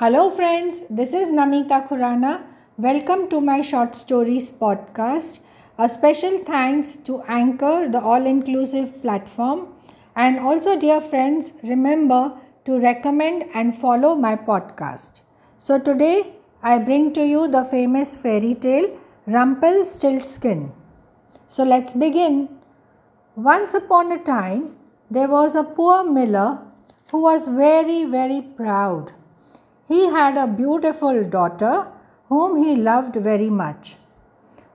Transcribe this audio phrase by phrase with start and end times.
[0.00, 0.76] Hello, friends.
[0.88, 2.40] This is Namita Khurana.
[2.78, 5.40] Welcome to my short stories podcast.
[5.76, 9.66] A special thanks to Anchor, the all inclusive platform.
[10.16, 12.32] And also, dear friends, remember
[12.64, 15.20] to recommend and follow my podcast.
[15.58, 16.32] So, today
[16.62, 18.90] I bring to you the famous fairy tale
[19.26, 20.72] Rumpelstiltskin.
[21.46, 22.48] So, let's begin.
[23.36, 24.76] Once upon a time,
[25.10, 26.58] there was a poor miller
[27.10, 29.12] who was very, very proud.
[29.90, 31.88] He had a beautiful daughter
[32.28, 33.96] whom he loved very much.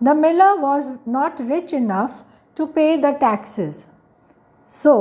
[0.00, 2.22] The miller was not rich enough
[2.54, 3.84] to pay the taxes.
[4.64, 4.94] So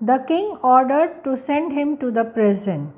[0.00, 2.94] the king ordered to send him to the prison.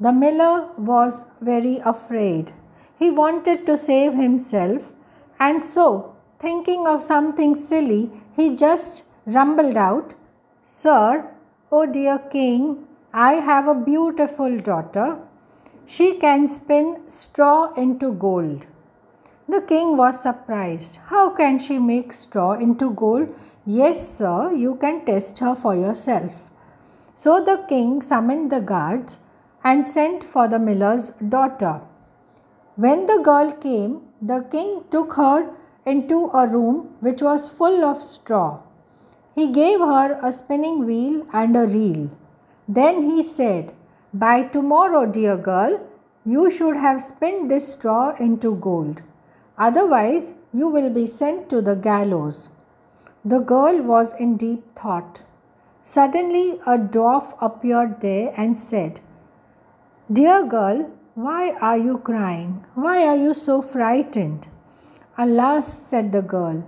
[0.00, 2.52] The miller was very afraid.
[2.98, 4.92] He wanted to save himself,
[5.38, 10.14] and so, thinking of something silly, he just rumbled out,
[10.64, 11.30] Sir,
[11.70, 15.18] oh dear king, I have a beautiful daughter.
[15.86, 18.66] She can spin straw into gold.
[19.48, 20.98] The king was surprised.
[21.06, 23.28] How can she make straw into gold?
[23.64, 26.50] Yes, sir, you can test her for yourself.
[27.14, 29.20] So the king summoned the guards
[29.62, 31.82] and sent for the miller's daughter.
[32.74, 35.50] When the girl came, the king took her
[35.86, 38.58] into a room which was full of straw.
[39.36, 42.10] He gave her a spinning wheel and a reel.
[42.66, 43.72] Then he said,
[44.14, 45.80] By tomorrow, dear girl,
[46.24, 49.02] you should have spun this straw into gold.
[49.58, 52.48] Otherwise, you will be sent to the gallows.
[53.24, 55.22] The girl was in deep thought.
[55.82, 59.00] Suddenly, a dwarf appeared there and said,
[60.12, 62.64] Dear girl, why are you crying?
[62.74, 64.46] Why are you so frightened?
[65.18, 66.64] Alas, said the girl,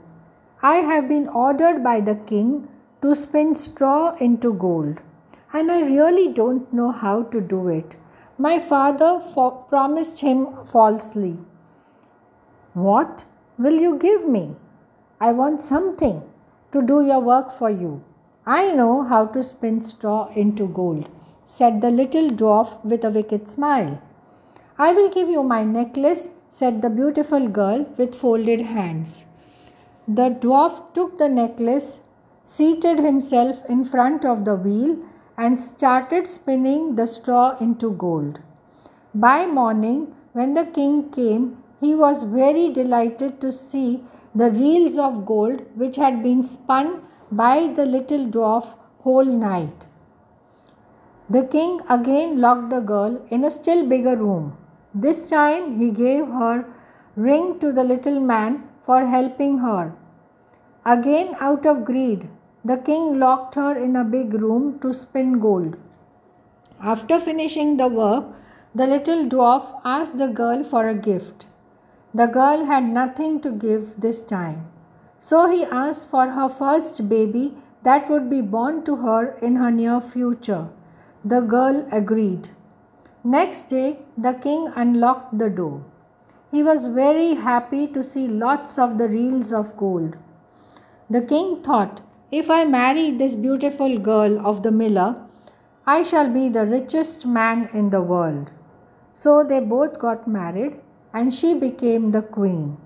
[0.63, 2.69] I have been ordered by the king
[3.03, 5.01] to spin straw into gold
[5.53, 7.97] and I really don't know how to do it.
[8.37, 9.21] My father
[9.69, 11.39] promised him falsely.
[12.75, 13.25] What
[13.59, 14.57] will you give me?
[15.21, 16.23] I want something
[16.73, 18.05] to do your work for you.
[18.47, 21.09] I know how to spin straw into gold,
[21.47, 24.01] said the little dwarf with a wicked smile.
[24.79, 29.25] I will give you my necklace, said the beautiful girl with folded hands.
[30.07, 32.01] The dwarf took the necklace,
[32.45, 34.97] seated himself in front of the wheel,
[35.39, 38.41] and started spinning the straw into gold.
[39.15, 44.03] By morning, when the king came, he was very delighted to see
[44.35, 49.87] the reels of gold which had been spun by the little dwarf whole night.
[51.31, 54.57] The king again locked the girl in a still bigger room.
[54.95, 56.65] This time he gave her
[57.17, 59.93] ring to the little man for helping her.
[60.85, 62.29] Again out of greed,
[62.69, 65.77] the king locked her in a big room to spin gold.
[66.81, 68.27] After finishing the work,
[68.75, 71.47] the little dwarf asked the girl for a gift.
[72.15, 74.67] The girl had nothing to give this time.
[75.19, 79.71] So he asked for her first baby that would be born to her in her
[79.71, 80.69] near future.
[81.25, 82.51] The girl agreed.
[83.25, 85.85] Next day, the king unlocked the door.
[86.51, 90.17] He was very happy to see lots of the reels of gold.
[91.11, 92.01] The king thought,
[92.31, 95.17] if I marry this beautiful girl of the miller,
[95.87, 98.51] I shall be the richest man in the world.
[99.15, 100.77] So they both got married
[101.15, 102.77] and she became the queen.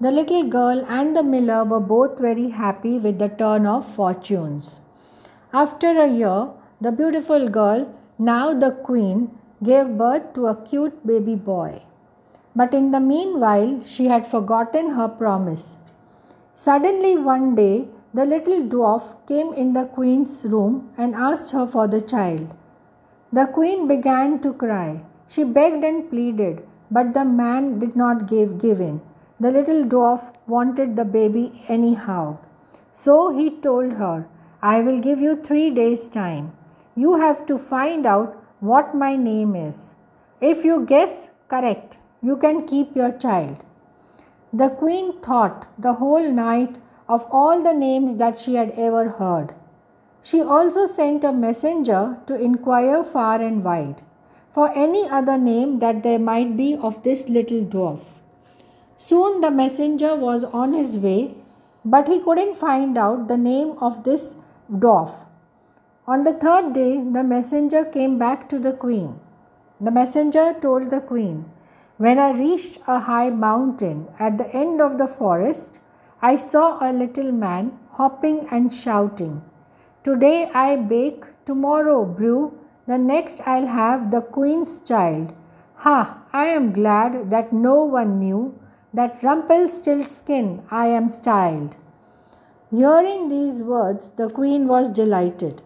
[0.00, 4.80] The little girl and the miller were both very happy with the turn of fortunes.
[5.52, 11.34] After a year, the beautiful girl, now the queen, gave birth to a cute baby
[11.34, 11.82] boy.
[12.54, 15.76] But in the meanwhile, she had forgotten her promise.
[16.54, 21.88] Suddenly, one day, the little dwarf came in the queen's room and asked her for
[21.88, 22.54] the child.
[23.32, 25.02] The queen began to cry.
[25.26, 29.00] She begged and pleaded, but the man did not give, give in.
[29.40, 32.38] The little dwarf wanted the baby anyhow.
[32.92, 34.28] So he told her,
[34.60, 36.52] I will give you three days' time.
[36.94, 39.94] You have to find out what my name is.
[40.42, 43.64] If you guess correct, you can keep your child.
[44.52, 46.76] The queen thought the whole night
[47.08, 49.54] of all the names that she had ever heard.
[50.22, 54.02] She also sent a messenger to inquire far and wide
[54.50, 58.20] for any other name that there might be of this little dwarf.
[58.96, 61.34] Soon the messenger was on his way,
[61.84, 64.36] but he couldn't find out the name of this
[64.70, 65.26] dwarf.
[66.06, 69.18] On the third day, the messenger came back to the queen.
[69.80, 71.46] The messenger told the queen,
[71.96, 75.80] When I reached a high mountain at the end of the forest,
[76.24, 79.42] I saw a little man hopping and shouting,
[80.04, 85.32] Today I bake, tomorrow brew, the next I'll have the queen's child.
[85.78, 88.56] Ha, I am glad that no one knew
[88.94, 91.74] that Rumpelstiltskin I am styled.
[92.70, 95.62] Hearing these words, the queen was delighted.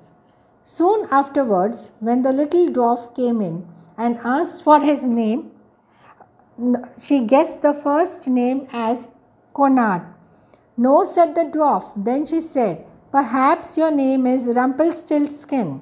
[0.64, 3.68] Soon afterwards, when the little dwarf came in
[3.98, 5.50] and asked for his name,
[6.98, 9.06] she guessed the first name as
[9.52, 10.16] Konrad.
[10.76, 11.92] No, said the dwarf.
[11.96, 15.80] Then she said, Perhaps your name is Rumpelstiltskin.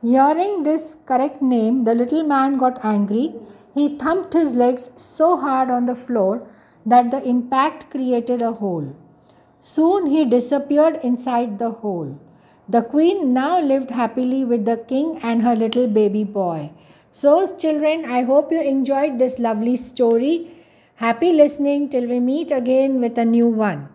[0.00, 3.34] Hearing this correct name, the little man got angry.
[3.74, 6.48] He thumped his legs so hard on the floor
[6.86, 8.96] that the impact created a hole.
[9.60, 12.18] Soon he disappeared inside the hole.
[12.68, 16.72] The queen now lived happily with the king and her little baby boy.
[17.10, 20.50] So, children, I hope you enjoyed this lovely story.
[20.96, 23.91] Happy listening till we meet again with a new one.